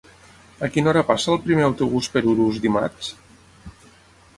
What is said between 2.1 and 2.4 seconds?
per